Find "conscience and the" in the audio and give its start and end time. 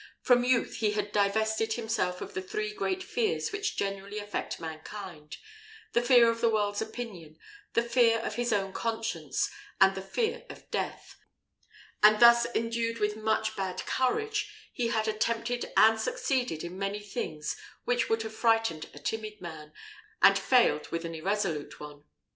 8.73-10.01